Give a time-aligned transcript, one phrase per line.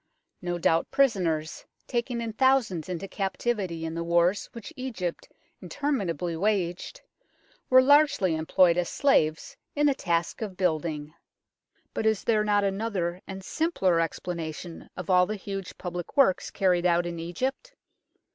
[0.41, 5.31] No doubt prisoners, taken in thousands into captivity in the wars which Egypt
[5.61, 7.01] interminably waged,
[7.69, 11.13] were largely employed as slaves in the task of building;
[11.93, 16.87] but is there not another and simpler explanation of all the huge public works carried
[16.87, 17.75] out in Egypt